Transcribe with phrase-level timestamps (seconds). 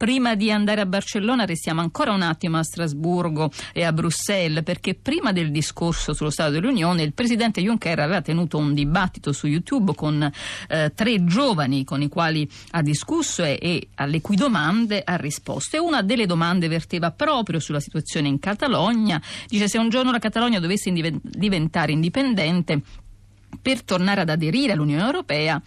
[0.00, 4.94] Prima di andare a Barcellona restiamo ancora un attimo a Strasburgo e a Bruxelles perché
[4.94, 9.94] prima del discorso sullo Stato dell'Unione il presidente Juncker aveva tenuto un dibattito su YouTube
[9.94, 10.22] con
[10.68, 15.76] eh, tre giovani con i quali ha discusso e, e alle cui domande ha risposto.
[15.76, 19.20] E una delle domande verteva proprio sulla situazione in Catalogna.
[19.48, 20.90] Dice se un giorno la Catalogna dovesse
[21.20, 22.80] diventare indipendente
[23.60, 25.60] per tornare ad aderire all'Unione Europea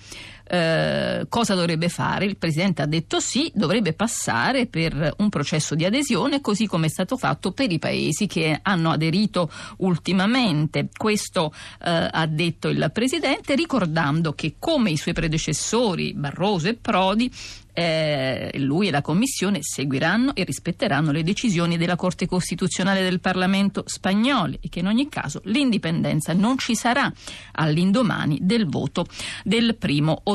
[0.46, 2.26] eh, cosa dovrebbe fare?
[2.26, 6.90] Il Presidente ha detto sì, dovrebbe passare per un processo di adesione così come è
[6.90, 10.90] stato fatto per i paesi che hanno aderito ultimamente.
[10.96, 11.54] Questo
[11.84, 17.32] eh, ha detto il Presidente ricordando che come i suoi predecessori Barroso e Prodi
[17.74, 23.84] eh, lui e la Commissione seguiranno e rispetteranno le decisioni della Corte Costituzionale del Parlamento
[23.88, 27.12] spagnolo e che in ogni caso l'indipendenza non ci sarà
[27.54, 29.06] all'indomani del voto
[29.44, 30.33] del primo ottobre.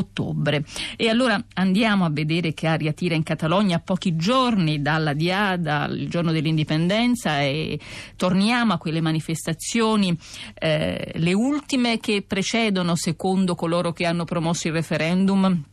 [0.95, 5.85] E allora andiamo a vedere che aria tira in Catalogna a pochi giorni dalla Diada,
[5.85, 7.79] il giorno dell'indipendenza e
[8.15, 10.17] torniamo a quelle manifestazioni,
[10.53, 15.63] eh, le ultime che precedono secondo coloro che hanno promosso il referendum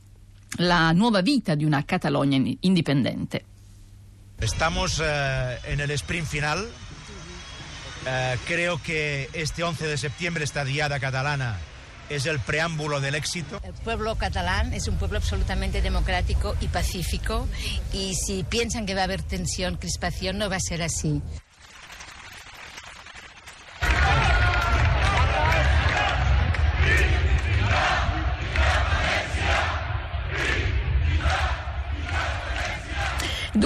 [0.58, 3.44] la nuova vita di una Catalogna indipendente.
[4.38, 6.69] Estamos eh, en el sprint final.
[8.06, 11.58] Eh, creo que este 11 de septiembre esta diada catalana
[12.08, 13.60] es el preámbulo del éxito.
[13.62, 17.46] El pueblo catalán es un pueblo absolutamente democrático y pacífico
[17.92, 21.22] y si piensan que va a haber tensión, crispación, no va a ser así.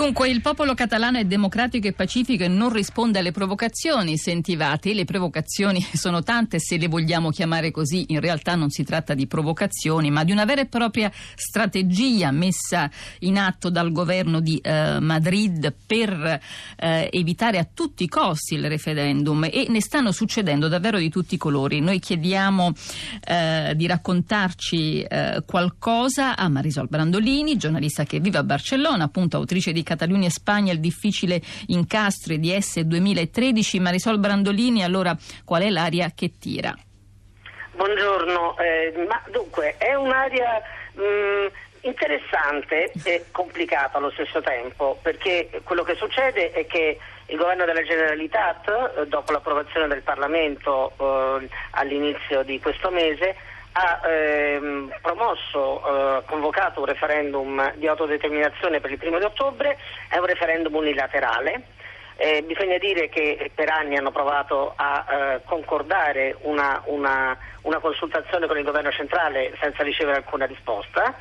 [0.00, 5.04] Dunque il popolo catalano è democratico e pacifico e non risponde alle provocazioni, sentivate, le
[5.04, 10.10] provocazioni sono tante se le vogliamo chiamare così, in realtà non si tratta di provocazioni
[10.10, 15.70] ma di una vera e propria strategia messa in atto dal governo di eh, Madrid
[15.86, 16.40] per
[16.78, 19.50] eh, evitare a tutti i costi il referendum.
[19.52, 21.80] E ne stanno succedendo davvero di tutti i colori.
[21.80, 22.72] Noi chiediamo
[23.22, 29.72] eh, di raccontarci eh, qualcosa a Marisol Brandolini, giornalista che vive a Barcellona, appunto autrice
[29.72, 33.80] di Catalunya e Spagna, il difficile incastro di S 2013.
[33.80, 36.72] Marisol Brandolini, allora qual è l'aria che tira?
[37.72, 40.62] Buongiorno, eh, ma dunque è un'area
[40.92, 41.46] mh, mm,
[41.80, 47.82] interessante e complicata allo stesso tempo, perché quello che succede è che il governo della
[47.82, 53.34] Generalitat, eh, dopo l'approvazione del Parlamento eh, all'inizio di questo mese,
[53.72, 55.82] ha ehm, promosso,
[56.18, 61.62] eh, convocato un referendum di autodeterminazione per il primo di ottobre, è un referendum unilaterale.
[62.16, 68.46] Eh, bisogna dire che per anni hanno provato a eh, concordare una, una, una consultazione
[68.46, 71.14] con il governo centrale senza ricevere alcuna risposta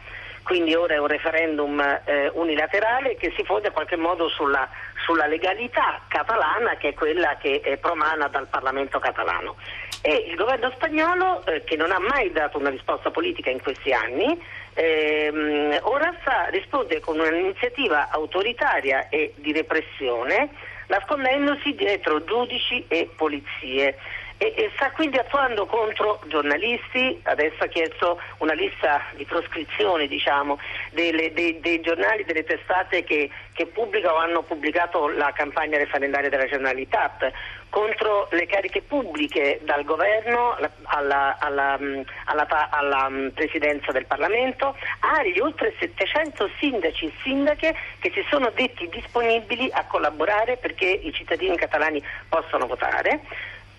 [0.50, 4.68] quindi ora è un referendum eh, unilaterale che si fonda in qualche modo sulla,
[5.06, 9.58] sulla legalità catalana che è quella che è promana dal Parlamento catalano.
[10.02, 13.92] E il governo spagnolo, eh, che non ha mai dato una risposta politica in questi
[13.92, 14.42] anni,
[14.74, 20.50] ehm, ora sta, risponde con un'iniziativa autoritaria e di repressione,
[20.88, 23.98] nascondendosi dietro giudici e polizie
[24.42, 30.58] e, e, sta quindi attuando contro giornalisti, adesso ha chiesto una lista di proscrizione diciamo,
[30.92, 36.30] delle, dei, dei, giornali, delle testate che, che pubblicano o hanno pubblicato la campagna referendaria
[36.30, 37.34] della Generalitat,
[37.68, 41.78] contro le cariche pubbliche dal governo alla, alla,
[42.24, 48.88] alla, alla, presidenza del Parlamento, agli oltre 700 sindaci e sindache che si sono detti
[48.88, 53.20] disponibili a collaborare perché i cittadini catalani possano votare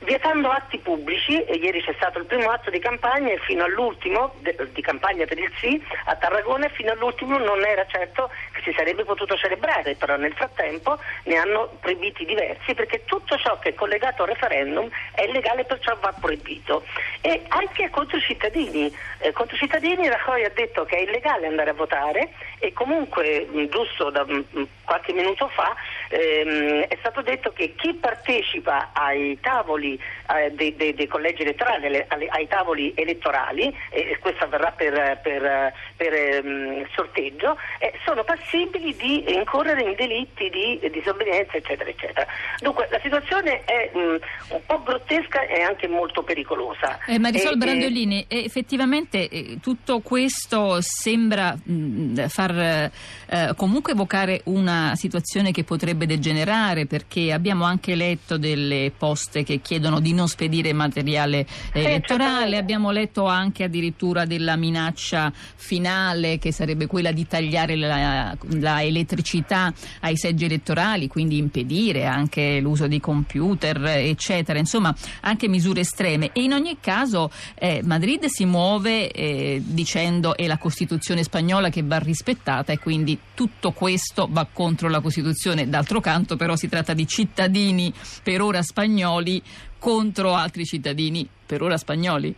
[0.00, 4.34] vietando atti pubblici, e ieri c'è stato il primo atto di campagna e fino all'ultimo,
[4.38, 8.60] de, di campagna per il sì, a Tarragona e fino all'ultimo non era certo che
[8.62, 13.70] si sarebbe potuto celebrare, però nel frattempo ne hanno proibiti diversi perché tutto ciò che
[13.70, 16.84] è collegato al referendum è illegale perciò va proibito.
[17.20, 21.46] E anche contro i cittadini, eh, contro i cittadini Rajoy ha detto che è illegale
[21.46, 25.74] andare a votare e comunque giusto da mh, qualche minuto fa
[26.10, 31.86] ehm, è stato detto che chi partecipa ai tavoli eh, dei, dei, dei, collegi elettorali,
[31.86, 38.24] alle, alle, ai tavoli elettorali, e questo avverrà per, per, per um, sorteggio, eh, sono
[38.24, 42.26] passibili di incorrere in delitti di disobbedienza, eccetera, eccetera.
[42.60, 44.18] Dunque la situazione è um,
[44.48, 46.98] un po' grottesca e anche molto pericolosa.
[47.06, 48.44] Eh, Marisol e, Brandolini, e...
[48.44, 52.90] effettivamente eh, tutto questo sembra mh, far
[53.30, 59.42] eh, comunque evocare una situazione che potrebbe potrebbe degenerare perché abbiamo anche letto delle poste
[59.42, 66.38] che chiedono di non spedire materiale eh, elettorale, abbiamo letto anche addirittura della minaccia finale
[66.38, 72.86] che sarebbe quella di tagliare la, la elettricità ai seggi elettorali, quindi impedire anche l'uso
[72.86, 76.30] di computer, eccetera, insomma anche misure estreme.
[76.32, 81.82] E in ogni caso eh, Madrid si muove eh, dicendo è la Costituzione spagnola che
[81.82, 85.68] va rispettata e quindi tutto questo va contro la Costituzione.
[85.68, 87.92] D'altro canto però si tratta di cittadini
[88.22, 89.42] per ora spagnoli
[89.80, 92.32] contro altri cittadini per ora spagnoli.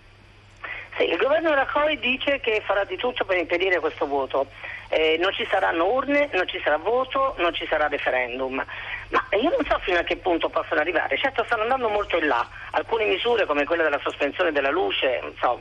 [0.96, 4.46] Sì, il governo Rajoy dice che farà di tutto per impedire questo voto.
[4.88, 8.62] Eh, non ci saranno urne, non ci sarà voto, non ci sarà referendum.
[9.08, 11.16] Ma io non so fino a che punto possono arrivare.
[11.16, 12.46] Certo stanno andando molto in là.
[12.72, 15.58] Alcune misure come quella della sospensione della luce, so,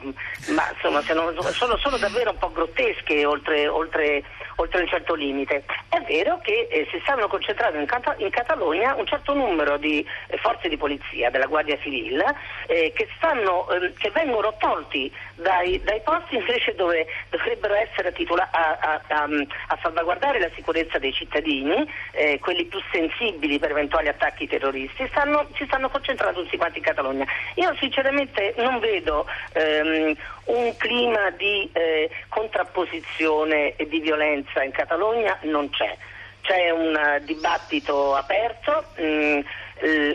[0.54, 4.24] ma insomma sono, sono, davvero un po' grottesche oltre, oltre,
[4.58, 5.64] oltre un certo limite.
[5.88, 10.06] È vero che eh, si stanno concentrando in, Cata- in, Catalogna un certo numero di
[10.28, 12.36] eh, forze di polizia, della Guardia Civile,
[12.68, 18.50] eh, che, stanno, ehm, che, vengono tolti dai, dai, posti invece dove dovrebbero essere titula-
[18.52, 19.28] a, a, a,
[19.68, 25.48] a, salvaguardare la sicurezza dei cittadini, eh, quelli più sensibili per eventuali attacchi terroristi stanno,
[25.56, 27.26] si stanno concentrando tutti quanti in Catalogna.
[27.56, 30.16] Io sinceramente non vedo ehm,
[30.46, 35.96] un clima di eh, contrapposizione e di violenza in Catalogna, non c'è.
[36.42, 38.84] C'è un dibattito aperto.
[38.98, 39.40] Mh, mm,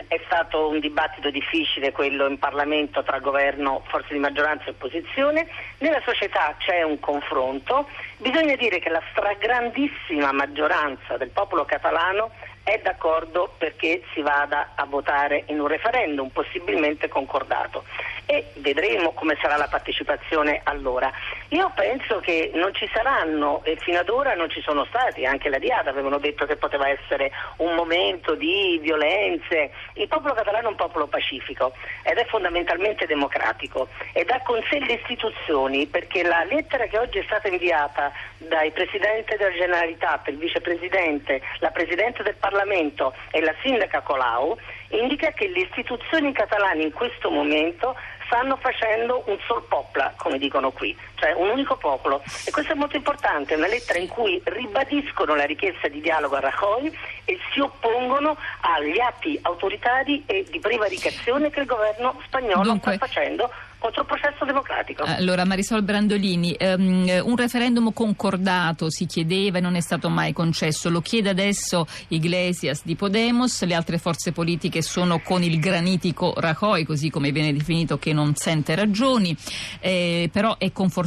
[0.07, 5.47] è stato un dibattito difficile quello in Parlamento tra governo, forze di maggioranza e opposizione,
[5.79, 12.31] nella società c'è un confronto, bisogna dire che la stragrandissima maggioranza del popolo catalano
[12.67, 17.85] è d'accordo perché si vada a votare in un referendum, possibilmente concordato.
[18.25, 21.09] E vedremo come sarà la partecipazione allora.
[21.49, 25.47] Io penso che non ci saranno, e fino ad ora non ci sono stati, anche
[25.47, 29.71] la Diada avevano detto che poteva essere un momento di violenze.
[29.93, 31.71] Il popolo catalano è un popolo pacifico
[32.03, 37.19] ed è fondamentalmente democratico ed ha con sé le istituzioni perché la lettera che oggi
[37.19, 43.39] è stata inviata dai Presidente della Generalitat, il Vicepresidente, la Presidente del Parlamento, Parlamento e
[43.41, 44.57] la sindaca Colau
[44.89, 47.95] indica che le istituzioni catalane in questo momento
[48.25, 52.21] stanno facendo un sol popla, come dicono qui, cioè un unico popolo.
[52.45, 56.35] E questo è molto importante, è una lettera in cui ribadiscono la richiesta di dialogo
[56.35, 56.91] a Rajoy
[57.25, 62.95] e si oppongono agli atti autoritari e di prevaricazione che il governo spagnolo Dunque...
[62.95, 65.03] sta facendo contro il processo democratico.
[65.03, 70.89] Allora, Marisol Brandolini, um, un referendum concordato si chiedeva e non è stato mai concesso,
[70.89, 76.85] lo chiede adesso Iglesias di Podemos, le altre forze politiche sono con il granitico Rajoy,
[76.85, 79.35] così come viene definito, che non sente ragioni,
[79.79, 81.06] eh, però è confortante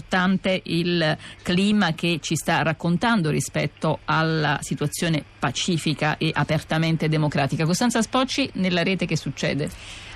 [0.65, 7.65] il clima che ci sta raccontando rispetto alla situazione pacifica e apertamente democratica.
[7.65, 9.71] Costanza Spocci, nella rete che succede?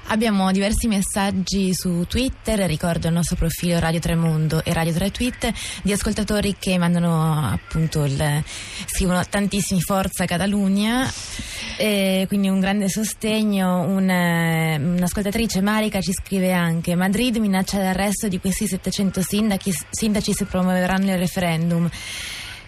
[0.09, 5.53] Abbiamo diversi messaggi su Twitter, ricordo il nostro profilo Radio Tremondo e Radio Tre Tweet,
[5.83, 8.45] di ascoltatori che mandano appunto il,
[8.87, 11.11] scrivono tantissimi Forza Catalunya,
[12.29, 13.81] quindi un grande sostegno.
[13.81, 20.45] Una, un'ascoltatrice Marica ci scrive anche Madrid minaccia l'arresto di questi 700 sindaci, sindaci se
[20.45, 21.91] promuoveranno il referendum.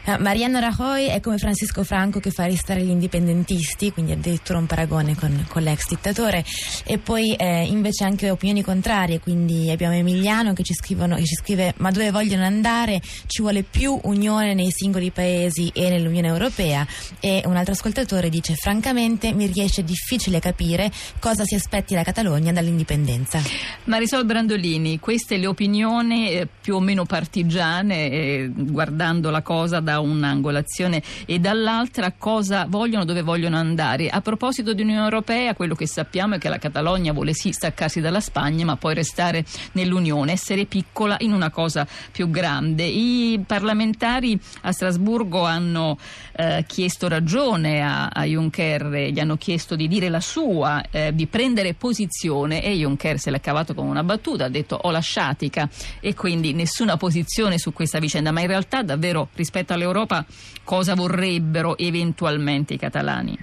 [0.07, 4.67] Uh, Mariano Rajoy è come Francisco Franco che fa restare gli indipendentisti, quindi addirittura un
[4.67, 6.45] paragone con, con l'ex dittatore.
[6.85, 11.35] E poi eh, invece anche opinioni contrarie, quindi abbiamo Emiliano che ci, scrivono, che ci
[11.35, 13.03] scrive ma dove vogliono andare?
[13.27, 16.87] Ci vuole più unione nei singoli paesi e nell'Unione Europea.
[17.19, 22.53] E un altro ascoltatore dice francamente mi riesce difficile capire cosa si aspetti la Catalogna
[22.53, 23.43] dall'indipendenza.
[23.85, 29.96] Marisol Brandolini, queste le opinioni eh, più o meno partigiane, eh, guardando la cosa da
[30.01, 34.09] un'angolazione e dall'altra cosa vogliono, dove vogliono andare.
[34.09, 38.01] A proposito di Unione Europea, quello che sappiamo è che la Catalogna vuole sì staccarsi
[38.01, 42.85] dalla Spagna, ma poi restare nell'Unione, essere piccola in una cosa più grande.
[42.85, 45.99] I parlamentari a Strasburgo hanno
[46.33, 51.27] eh, chiesto ragione a, a, Juncker, gli hanno chiesto di dire la sua, eh, di
[51.27, 55.69] prendere posizione e Juncker se l'è cavato con una battuta, ha detto ho la sciatica
[56.01, 60.25] e quindi nessuna posizione su questa vicenda, ma in realtà davvero rispetto all'Europa l'Europa
[60.65, 63.39] cosa vorrebbero eventualmente i catalani?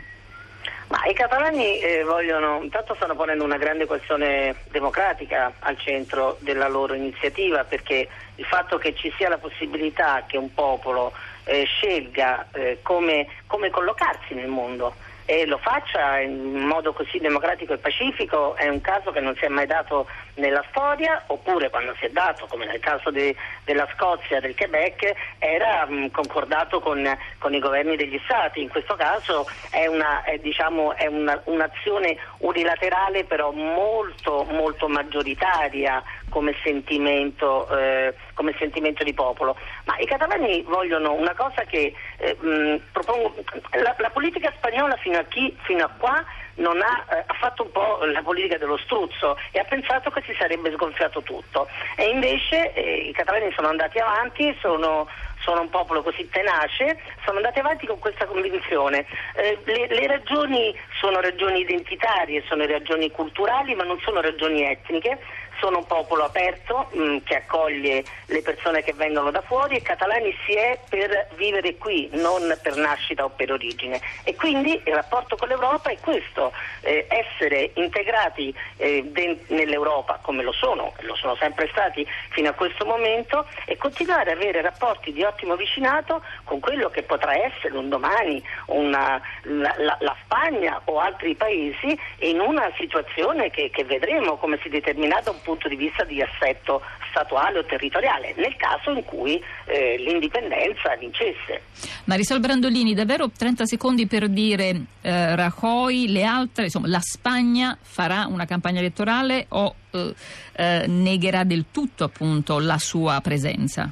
[0.88, 6.68] Ma I catalani eh, vogliono, intanto stanno ponendo una grande questione democratica al centro della
[6.68, 11.14] loro iniziativa perché il fatto che ci sia la possibilità che un popolo
[11.46, 14.94] eh, scelga eh, come, come, collocarsi nel mondo
[15.26, 19.46] e lo faccia in modo così democratico e pacifico è un caso che non si
[19.46, 23.88] è mai dato nella storia oppure quando si è dato come nel caso de, della
[23.96, 28.62] Scozia, del Quebec era mh, concordato con, con, i governi degli stati.
[28.62, 36.04] In questo caso è, una, è, diciamo, è una, un'azione unilaterale però molto, molto maggioritaria
[36.34, 39.56] come sentimento, eh, come sentimento, di popolo.
[39.86, 43.36] Ma i catalani vogliono una cosa che eh, mh, propongo,
[43.74, 46.26] la, la, politica spagnola fino a, chi, fino a qua
[46.56, 50.24] non ha, eh, ha, fatto un po' la politica dello struzzo e ha pensato che
[50.26, 51.68] si sarebbe sgonfiato tutto.
[51.98, 55.08] E invece eh, i catalani sono andati avanti, sono,
[55.40, 59.06] sono, un popolo così tenace, sono andati avanti con questa convinzione.
[59.36, 65.20] Eh, le, le, ragioni sono ragioni identitarie, sono ragioni culturali, ma non sono ragioni etniche
[65.64, 69.82] sono un popolo aperto mh, mm, che accoglie le persone che vengono da fuori e
[69.82, 74.02] Catalani si è per vivere qui, non per nascita o per origine.
[74.26, 76.52] E quindi il rapporto con l'Europa è questo,
[76.82, 82.54] eh, essere integrati eh, de- nell'Europa come lo sono, lo sono sempre stati fino a
[82.54, 87.78] questo momento e continuare ad avere rapporti di ottimo vicinato con quello che potrà essere
[87.78, 93.84] un domani una, la, la, la, Spagna o altri paesi in una situazione che, che
[93.84, 98.34] vedremo come si determinerà da un punto punto di vista di assetto statuale o territoriale,
[98.36, 101.62] nel caso in cui eh, l'indipendenza vincesse.
[102.06, 108.26] Marisol Brandolini, davvero 30 secondi per dire eh, Rajoy, le altre, insomma, la Spagna farà
[108.28, 110.14] una campagna elettorale o eh,
[110.56, 113.92] eh negherà del tutto appunto la sua presenza?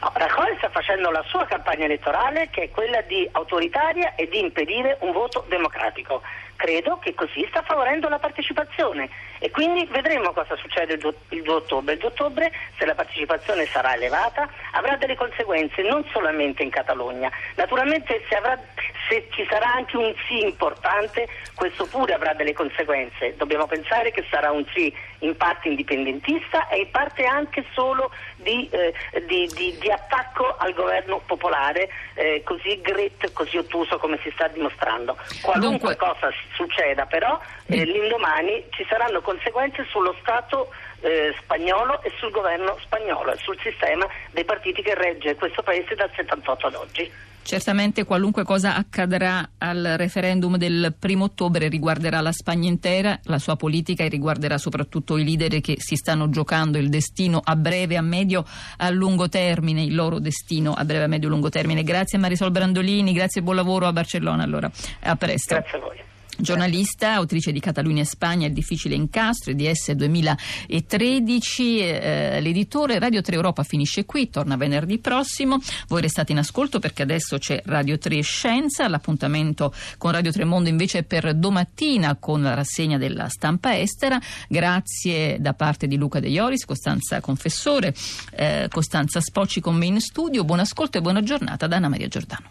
[0.00, 4.40] No, Rajoy sta facendo la sua campagna elettorale che è quella di autoritaria e di
[4.40, 6.22] impedire un voto democratico
[6.62, 9.08] credo che così sta favorendo la partecipazione
[9.42, 11.94] e quindi vedremo cosa succede il 2, il 2 ottobre.
[11.94, 17.28] Il 2 ottobre, se la partecipazione sarà elevata, avrà delle conseguenze non solamente in Catalogna.
[17.56, 18.56] Naturalmente se, avrà,
[19.08, 23.34] se ci sarà anche un sì importante, questo pure avrà delle conseguenze.
[23.36, 28.68] Dobbiamo pensare che sarà un sì in parte indipendentista e in parte anche solo di,
[28.70, 28.94] eh,
[29.26, 34.46] di, di, di attacco al governo popolare, eh, così gret, così ottuso come si sta
[34.46, 35.16] dimostrando.
[35.40, 35.96] Qualunque Dunque...
[35.96, 37.40] cosa succeda, però
[37.72, 43.58] eh, l'indomani ci saranno conseguenze sullo Stato eh, spagnolo e sul governo spagnolo e sul
[43.60, 47.10] sistema dei partiti che regge questo paese dal 78 ad oggi.
[47.44, 53.56] Certamente qualunque cosa accadrà al referendum del primo ottobre riguarderà la Spagna intera, la sua
[53.56, 58.00] politica e riguarderà soprattutto i leader che si stanno giocando il destino a breve, a
[58.00, 58.44] medio,
[58.78, 61.82] a lungo termine, il loro destino a breve, a medio e lungo termine.
[61.82, 64.70] Grazie a Marisol Brandolini, grazie e buon lavoro a Barcellona allora.
[65.00, 65.54] A presto.
[65.56, 66.11] Grazie a voi.
[66.38, 73.34] Giornalista, autrice di Catalunya e Spagna, Il difficile incastro, EDS 2013, eh, l'editore Radio 3
[73.34, 75.60] Europa finisce qui, torna venerdì prossimo.
[75.88, 80.68] Voi restate in ascolto perché adesso c'è Radio 3 Scienza, l'appuntamento con Radio 3 Mondo
[80.68, 84.20] invece è per domattina con la rassegna della stampa estera.
[84.48, 87.94] Grazie da parte di Luca De Ioris, Costanza Confessore,
[88.32, 90.44] eh, Costanza Spocci con me in studio.
[90.44, 92.50] Buon ascolto e buona giornata da Anna Maria Giordano.